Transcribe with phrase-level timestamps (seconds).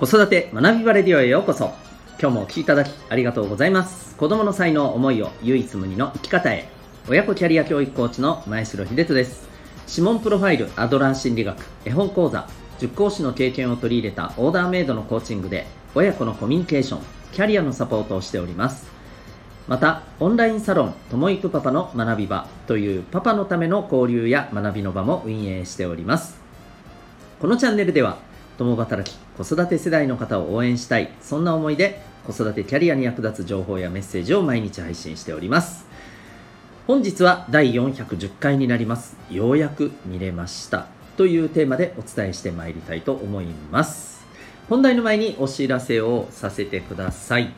[0.00, 1.74] 子育て学びバレディオへようこそ。
[2.18, 4.16] 今日もお聴きいただきありがとうございます。
[4.16, 6.70] 子供の才能思いを唯一無二の生き方へ。
[7.06, 9.46] 親子キャリア教育コーチの前城秀人です。
[9.90, 12.48] 指紋プロファイルアドラー心理学絵本講座
[12.78, 17.00] 塾講師の経験を取り入れたオーダーメイドのコーチングで親子のコミュニケーション
[17.32, 18.86] キャリアのサポートをしております。
[19.68, 26.40] またオンラインサロンともいくパパの学び場というパパのための交流や学びの場も運営しております。
[27.38, 28.16] このチャンネルでは
[28.56, 31.08] 共働き子育て世代の方を応援したい。
[31.22, 35.86] そんな思いで子育てキャリアに役立つ情報やメッセージを毎日配信しております。
[36.86, 39.16] 本日は第410回になります。
[39.30, 40.88] ようやく見れました。
[41.16, 44.26] というテーマでお伝えしてまいりたいと思います。
[44.68, 47.50] 本題の前にお知らせをさせてください。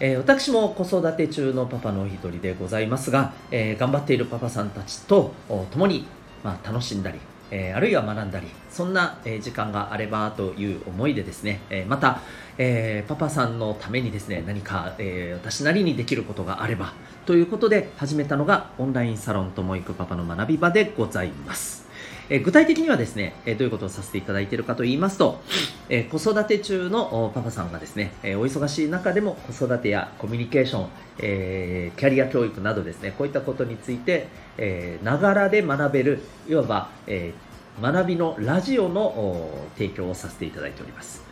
[0.00, 5.32] えー、私も子育て中のパパのお一人でございますが、えー、頑張っているパパさんたちと
[5.70, 6.06] 共に、
[6.44, 7.18] まあ、楽しんだり、
[7.50, 12.20] えー、あるいは学んだりそんな、え時間があればという思いでですね、えまた、
[12.58, 16.92] えパパさんのためにですね何か、え私なりにできることがあれば
[17.26, 21.87] ということで始めたのがオンラインサロンともいくパパの学び場でございます。
[22.30, 25.40] え具体的にはですね、えどういうことをさせていただいているかと言いますと、
[25.88, 30.88] え子育て中のパパさんがですね、えお忙しい中でも子育てやコミュニケーション、
[31.20, 37.32] えキャリア教育などですね、こういったことについて、えながらで学べる、いわば、え
[37.80, 41.22] 学びのラジオの提供をさせていただいております。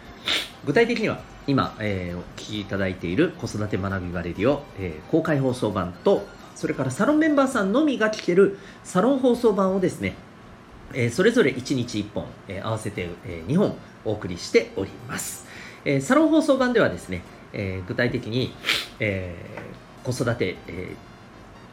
[0.64, 10.14] 具体的には今、えー、お聞きいただいている子育て学びバレリオ、えー、公開放送版とそれからサロンメンバーさんのみが聞けるサロン放送版をですね
[10.94, 15.46] えそれぞれ1日1本、え合わせて、え2本お送りしております、
[15.84, 18.54] えサロン放送版ではですね、え具体的に、
[19.00, 19.34] え
[20.04, 20.94] 子育て、え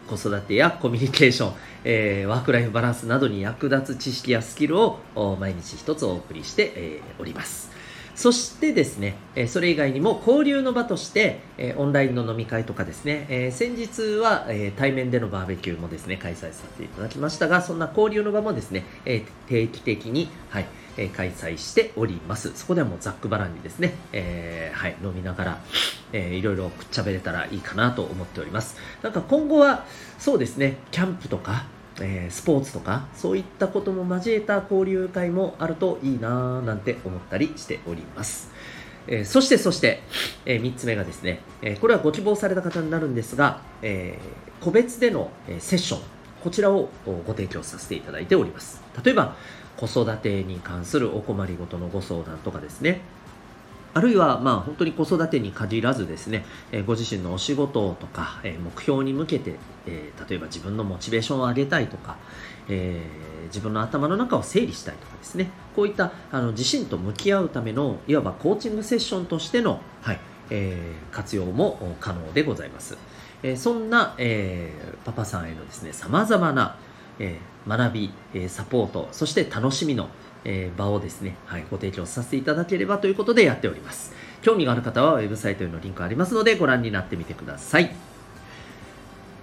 [0.08, 1.54] 子育てやコミュニケーション、
[1.86, 5.00] えワークライフバランスなどに役立つ知識やスキルを
[5.40, 7.83] 毎日一つお送りして、えおります。
[8.16, 20.66] そしてですね、えそれ以外にも交流の場として、えオンラインの飲み会とかですね、え先日は、え対面でのバーベキューもですね、開催させていただきましたが、そんな交流の場もですね、え定期的に、はい、
[20.98, 22.52] え開催しております。
[22.56, 25.62] そこではもうざっくばらんにですね、えー、はい、飲みながら、
[26.12, 28.78] えー、いろいろくっちゃべれたらいいかなと思っております。
[29.02, 29.86] なんか今後は、
[30.20, 31.66] そうですね、キャンプとか、
[32.00, 38.52] えー、スポーツとかそういったことも交えた交流会もあるといいなぁなんて思ったりしております。
[39.06, 40.02] えー、そしてそして、
[40.46, 44.18] えー、3つ目がですね、えこれはご希望された方になるんですが、え
[44.62, 46.02] 個別での、えセッション
[46.44, 49.36] こちらをご提供させていただいております例えば
[49.78, 53.02] 子育てに関するお困りごとのご相談とかですね
[53.94, 59.56] あるいは、まあ、本当に子育てに限らずですね、えー、ご自身のお仕事とか、えー、目標に向けて、
[59.86, 62.18] えー、例えば自分のモチベーションを上げたいとか、
[62.70, 63.02] え
[63.48, 72.98] 自分の頭の中を整理したいとかですね、こういったあの自身と向き合うための、いわばコーチングセッションとしての、はいえ活用も可能でございます。
[73.44, 74.72] えそんな、え
[75.06, 76.78] パパさんへのですね、様々な、
[77.20, 80.10] え学び、えサポート、そして楽しみの、
[80.46, 84.14] えー、場をですね、はい、ご提供させていただければということでやっております。
[84.42, 87.92] 興味がある方はウェブサイトへのリンクありますのでご覧になってみてください。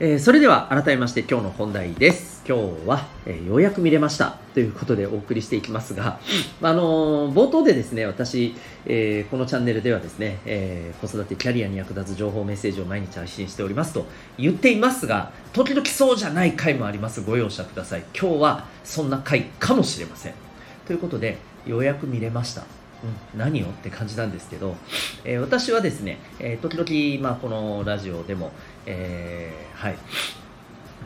[0.02, 2.42] えー、それでは改めまして今日の本題です。
[2.48, 6.18] 今日は、えー、ようやく見れましたということでお送りしていきますが、
[6.62, 8.54] あのー、冒頭でですね、私、
[8.86, 14.06] えこのチャンネルではですね、え子育てキャリアに役立つ情報メッセージを毎日配信しておりますと
[14.38, 17.20] 言っていますが、時々そうじゃない回もあります。
[17.20, 18.04] ご容赦ください。
[18.18, 20.49] 今日はそんな回かもしれません。
[20.86, 22.62] ということで、ようやく見れました。
[23.02, 24.76] うん、何をって感じなんですけど、
[25.24, 28.52] えー、私はですね、えー、時々、まあ、このラジオでも、
[28.84, 29.96] えー、はい、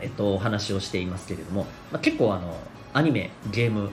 [0.01, 2.57] えっと、お話をしていますけれども、まあ、結構あの、
[2.93, 3.91] アニメ、ゲーム、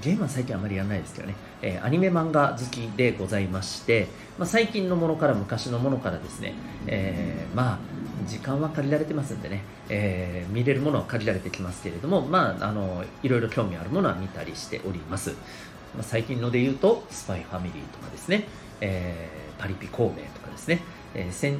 [0.00, 6.54] ゲームは最近あまりやらないですけどね、えー、アニメ漫画好きでございまして、まあ、最近のものから昔のものからですね、
[6.86, 7.78] えー、まあ、
[8.26, 15.30] 時間は限られてますんでね、えー、見れるものは限られてきますけれども、まあ、あのいろいろ興味あるものは見たりしております。
[15.94, 18.46] まあ、最近ので言うと、スパイファミリーとかですね、
[18.80, 20.80] えー、パリピ孔明とかですね、
[21.14, 21.58] えー、先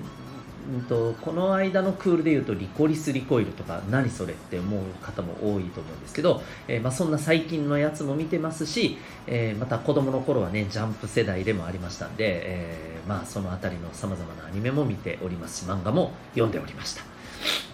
[0.70, 15.64] んとこの間のクールで言うとリコリス・リコイルとか何それって思う方も多いと思うんですけど、えー、まあ、そんな最近のやつも見てますし、えー、また子供の頃はねジャンプ世代でもありましたんで、え、まあ、その辺りのさまざまなアニメも見ております。
[15.64, 17.02] し漫画も読んでおりました。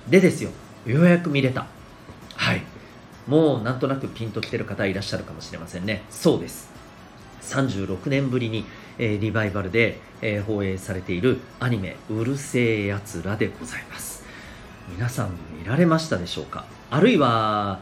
[0.09, 0.51] でですよ
[0.87, 1.67] ようやく見れた。
[2.35, 2.63] はい。
[3.27, 6.03] もうなんとなくピンときてる方いらっしゃるかもしれませんね。
[6.09, 6.71] そうです。
[7.43, 8.65] 36年ぶりに、
[8.99, 14.25] えー、リバイバルで、えー、放映されているアニメ「うるせえやつら」でございます。
[14.89, 15.31] 皆さん
[15.61, 16.65] 見られましたでしょうか？
[16.91, 17.81] あるいは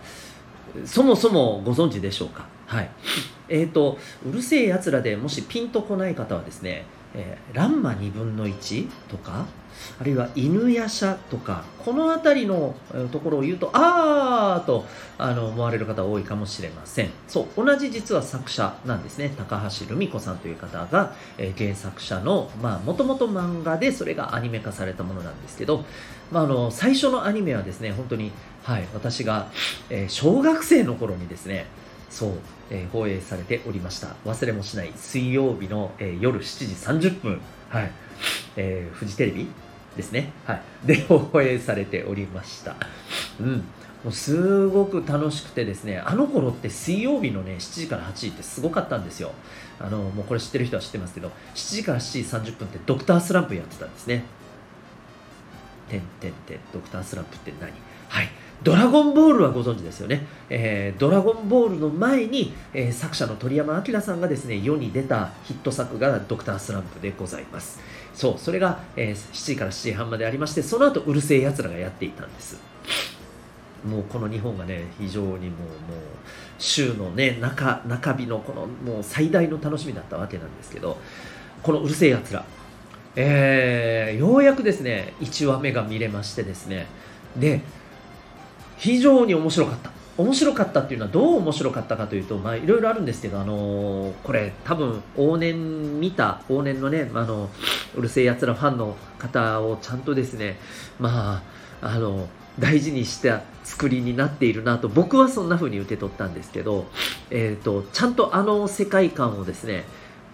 [0.84, 2.46] そもそもご存知でしょうか？
[2.66, 2.90] はい。
[3.48, 3.96] えーと、
[4.28, 6.84] うるせえやつらでもしピンとこない方はですね、
[7.16, 9.46] えー、ランマ2分の1とか
[10.00, 12.74] あるいは犬やしゃとかこの辺りの
[13.12, 14.84] ところを言うとあーと
[15.18, 17.10] あの思われる方多いかもしれません。
[17.28, 19.32] そう同じ実は作者なんですね。
[19.36, 22.50] 高橋留美子さんという方が、えー、原作者の
[22.84, 25.84] もともと漫画でそれがアニメ化されたものなんですけど、
[26.30, 28.32] まあ、あの最初のアニメはですね本当に、
[28.64, 29.48] はい、私が、
[29.90, 31.66] えー、小学生の頃にですね
[32.10, 32.32] そう、
[32.70, 37.90] えー、放映されておりました忘れもしない水曜日の、えー、夜7時30分はい
[38.56, 39.48] えー、フジテレビ
[39.96, 40.32] ですね。
[40.44, 40.62] はい。
[40.84, 42.76] で、放映されておりました。
[43.40, 43.56] うん。
[44.04, 49.32] もうすごく楽しくてですね、あの頃って水曜日のね、7時から8時ってすごかったんですよ。
[49.80, 54.24] あの、もうこれ知ってる人は知ってますけど、7時から7時30分ってドクタースランプやってたんですね。
[55.88, 57.72] てんてんてん、ドクタースランプって何？
[58.08, 58.28] はい。
[58.62, 60.26] ドラゴンボールはご存知ですよね。
[60.48, 67.80] えー、ドラゴンボールの前に、えー、作者の鳥山明さんがですね、世に出たヒット作がドクタースランプでございます。
[68.14, 72.58] そう、それが、えー、7時から7時半までありまして、その後、うるせえ奴らがやっていたんです。
[73.86, 75.50] もうこの日本がね、非常にもう、もう、
[76.58, 80.96] 週のね、中、中日のこの、もう最大の楽しみだったわけなんですけど、
[81.62, 82.44] このうるせえ奴ら、
[83.16, 86.86] えー、ようやくですね、1話目が見れましてですね、
[87.36, 87.60] で、
[88.76, 89.90] 非常に面白かった。
[90.18, 97.50] 面白かったっていうのはどう面白かったかというと、まあいろいろあるんですけど、あのー、これ多分往年見た、往年のね、あの、
[97.94, 100.56] うるせえ奴らファンの方をちゃんとですね、
[100.98, 101.42] ま
[101.82, 102.28] あ、あの、
[102.58, 106.86] 大事にした作りになっているなと僕はそんな風に受け取ったんですけど、
[107.30, 109.84] えっ、ー、と、ちゃんとあの世界観をですね、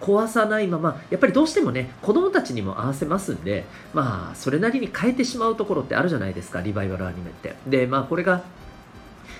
[0.03, 3.63] 壊さないまま、やっぱりどうしてもね、子供たちにも合わせますんで、
[3.93, 7.55] まあ、それなりに変えてしまうところってあるじゃないですか、リバイバルアニメって。
[7.65, 8.43] で、まあ、これが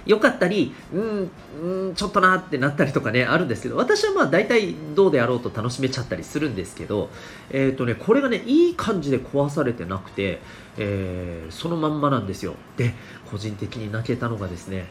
[0.06, 1.32] 良かったり、うん、
[1.62, 7.10] うん、ちょっとなってなったりとかね、あるんですけど、私はまあ大体どうであろうと楽しめちゃったりするんですけど、
[7.52, 10.40] えっ、ー、とね、これがね、いい感じで壊されてなくて、
[10.78, 12.56] えー、そのまんまなんですよ。
[12.76, 12.94] で、
[13.32, 14.88] 個人的に泣けたのがですね、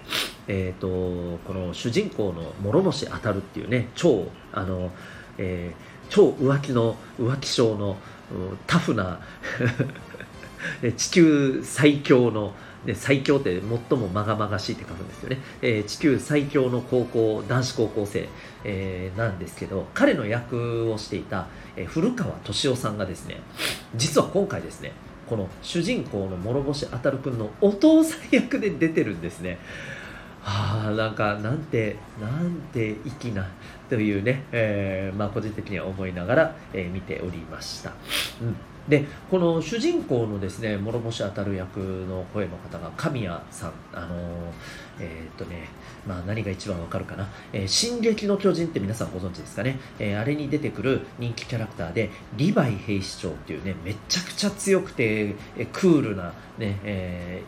[0.49, 4.93] えっ、ー、と、この主人公の諸星当たるっていうね、超、あの、
[5.39, 7.97] えー、超浮気の、浮気症の、
[8.67, 9.21] タフな
[10.97, 18.29] 地球最強の、で最強って最もまがまがしいって書くんですよね、えー、地球最強の高校男子高校生、
[18.65, 21.47] えー、なんですけど彼の役をしていた、
[21.77, 23.41] えー、古川敏夫さんがですね
[23.95, 24.93] 実は今回ですね
[25.29, 29.59] この主人公の諸星あたるくんのお父さん役で出てるんですね。
[30.43, 33.49] はあなんかなんてなんて粋な
[33.89, 37.93] というね、えー、まあ個人的には思いながら、えー、見ておりました、
[38.41, 38.57] うん。
[38.89, 43.73] でこの主人公のですね諸星当たる役の声の方が神谷さん。
[43.93, 44.17] あの
[45.01, 45.69] え、っとね
[46.07, 57.43] まあ何が一番わかるかな、え、進撃の巨人って皆さんご存知ですかね、え、あれに出てくる人気キャラクターでリヴァイ兵士長っていうねめちゃくちゃ強くて、えクールなね、え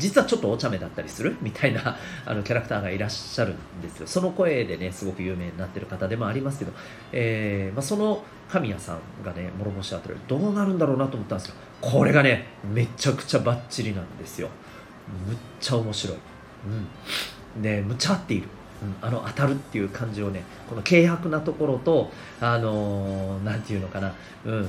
[0.00, 1.36] 実はちょっとお茶目だったりする？
[1.42, 4.06] みたいなあのキャラクターがいらっしゃるんですよ。
[4.06, 6.72] その声でねすごく有名になってる方でもありますけど、
[7.12, 11.54] えまあ、その神谷さんがね諸星あたりどうなるんだろうなと思ったんですよ。
[11.80, 14.48] これがねめちゃくちゃバッチリなんですよ。
[15.26, 16.16] むっちゃ面白い。
[17.56, 17.62] うん。
[17.62, 18.48] でむちゃ合っている。
[18.82, 24.14] うん、あの当たるっていう感じをねこの軽薄なところとあのー、なんていうのかな、
[24.46, 24.68] うん。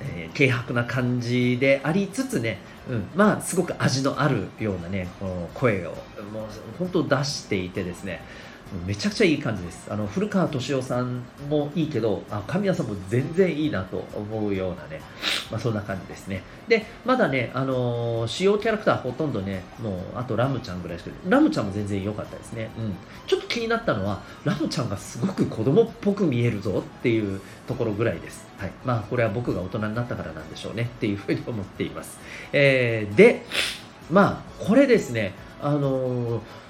[0.00, 5.90] えー、軽薄な感じでありつつね、うん、まあすごく味のあるようなねこの声を
[6.32, 6.46] もう
[6.78, 8.22] 本当出していてですね
[8.86, 9.86] めちゃくちゃいい感じです。
[9.90, 15.00] あの古川敏夫さんもいいけど、あ神谷さんも全然いいなと思うようなね、
[15.50, 16.42] まあ、そんな感じですね。
[16.66, 22.70] で、まだね、あのー、主要キャラクターほとんどね、もうあとラムちゃんぐらいしか、ラムちゃんも全然良かったですね。
[22.76, 22.96] うん。
[23.26, 28.46] ちょっと気になったのは、ラムちゃんがすごく子供っぽく見えるぞっていうところぐらいです。
[28.58, 28.72] はい。
[28.84, 32.18] まあ、これは僕が大人になったからなんでしょうねっていうふうに思っています。
[32.52, 33.44] えー、で、
[34.10, 36.65] まあ、これですね、あのー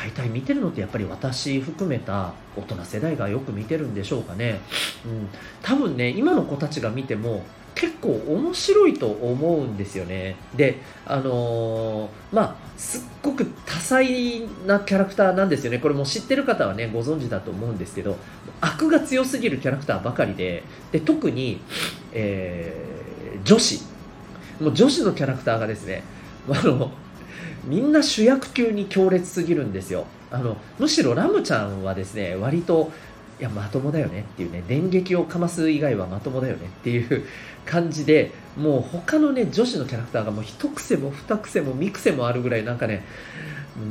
[0.00, 4.60] 大体見てるのってやっぱり私含めた大人世代がよく見てるんでしょうかね、
[5.04, 5.28] うん、
[5.60, 7.42] 多分ね今の子たちが見ても
[7.74, 10.36] 結構面白いと思うんですよね。
[10.56, 15.78] であのー、まあすっごく多彩なキャラクターなんですよね。
[15.78, 18.16] これも知ってる方はねご存知だと思うんですけど
[18.60, 21.60] 悪が強すぎるキャラクターばかりでで特に、
[22.12, 23.82] えー、女子。
[24.60, 26.02] もう女子のキャラクターがですね
[26.48, 26.92] あの
[27.64, 30.06] みんな主役級に強烈すぎるんですよ。
[30.30, 32.92] あのむしろラムちゃんはですね割と
[33.40, 37.26] いやまともだよねっていうね電撃をかます以外はまともだよねっていう
[37.64, 43.04] 感じでもう他のね女子のキャラクターがもう一癖も二癖も三癖もあるぐらいなんかね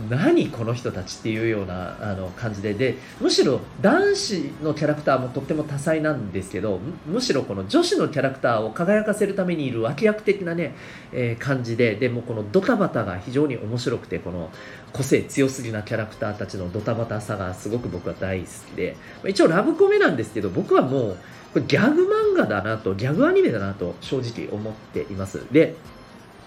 [0.09, 2.73] 何この人たちっていうようなあの感じで。
[2.73, 10.75] でむしろ男子のキャラクターもとっても多彩なんですけどむしろこの女子のキャラクターを輝かせるためにいる脇役的なね、
[11.11, 11.95] えー、感じで。
[11.95, 14.51] でもこのドタバタが非常に面白くてこの
[14.93, 18.95] 個性強すぎなキャラクターたちのドタバタさがすごく僕は大好きで。
[19.27, 21.17] 一応ラブコメなんですけど僕はもう
[21.53, 25.41] これギャグ漫画だなとギャグアニメだなと正直思っています。
[25.51, 25.75] で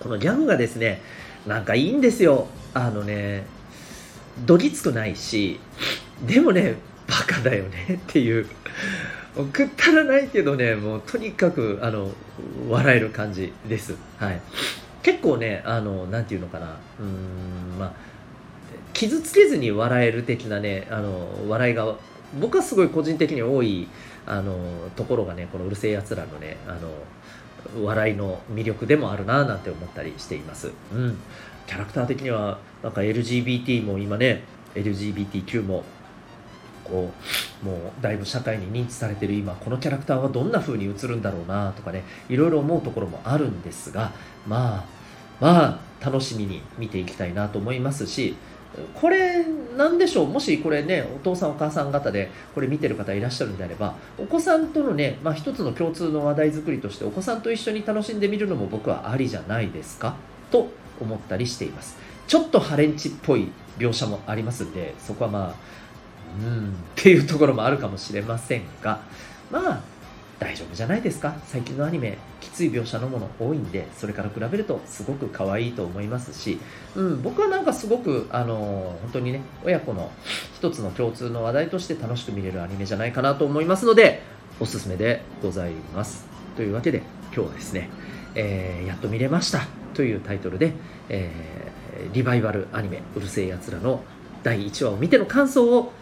[0.00, 1.00] このギャグがですね
[1.46, 2.48] なんかいいんですよ。
[2.74, 3.44] あのね
[4.46, 5.60] どぎつくないし
[6.26, 8.46] でもねバカだよねっていう。
[9.52, 12.10] くったらないけどねもうとにかくあの
[12.68, 13.94] 笑える感じです。
[14.18, 14.40] はい。
[15.02, 16.76] 結構ねあのなんていうのかな。
[17.00, 17.92] うんまあ
[18.92, 21.96] 傷つけずに笑える的なねあの笑いが
[22.40, 23.88] 僕はすごい個人的に多い
[24.26, 24.54] あの
[24.96, 26.90] ところがねこのうるせえやつらのねあの
[27.82, 30.72] 笑いの魅力でもあるななんて思ったりしています。
[30.92, 31.18] うん、
[31.66, 34.42] キャラクター的にはなんか LGBT も今ね
[34.74, 35.84] LGBTQ も
[36.84, 37.10] こ
[37.62, 44.12] うもうだいぶ社会に認知されてる今このキャラクターはどんな風に映るんだろうなとかねいろいろ思うところもあるんですが
[44.46, 44.84] まあ
[45.40, 48.36] まあ楽しみに見ていきたいなと思いますし
[48.94, 49.44] これ
[49.76, 50.26] なんでしょう？
[50.28, 60.16] もしこれねお父さんお母さん方でこれ見てる方いらっしゃるんであればお子さんとのね、まあ、一つの共通の話題作りとしてお子さんと一緒に楽しんでみるのも僕はありじゃないですか？
[60.50, 60.68] と
[61.00, 61.96] 思ったりしています。
[62.26, 63.48] ちょっとハレンチっぽい
[63.78, 65.54] 描写もありますんでそこはまあ
[66.42, 69.00] うんっていうところもあるかもしれませんが
[69.50, 69.80] まあ
[70.42, 71.36] 大丈夫じゃないですか？
[71.46, 76.58] 最近のアニメきつい描写のもの多いんでそれから比べるとすごく可愛いと思いますし、
[76.96, 80.10] うん、僕はなんかすごくあの本当にね親子の
[80.56, 84.20] 一つの共通の話題として楽しく見れるアニメじゃないかなと思いますので
[84.58, 86.26] おすすめでございます。
[86.56, 87.88] というわけで今日はですね、
[88.34, 89.60] えー、やっと見れました
[89.94, 90.72] というタイトルで、
[91.08, 94.02] えー、リバイバルアニメ「うるせえやつら」の
[94.42, 95.92] 第1話を見ての感想を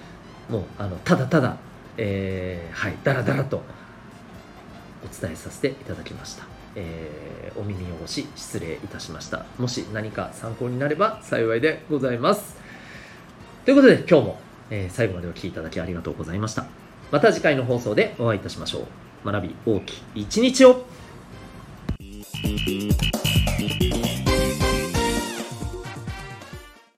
[0.49, 1.59] もうあのただただ、
[1.99, 3.63] えー、はいだらだらと
[5.21, 9.45] 伝えさせていただきました、えー、お耳汚し失礼いたしました。
[9.59, 12.57] もし何か参考になれば幸いでございます。
[13.65, 16.67] ということで今日も、えー、最後までお聴きいただきありがとうございました。
[17.11, 18.87] また次回の放送でお会いいたしましょ
[19.25, 19.31] う。
[19.31, 20.87] 学び大きい一日を。